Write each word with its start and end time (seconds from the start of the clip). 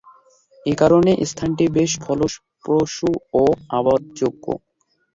একারণে 0.65 1.13
স্থানটি 1.25 1.65
বেশ 1.75 1.91
ফলপ্রসূ 2.03 3.09
ও 3.33 3.43
আবাদযোগ্য। 3.77 4.45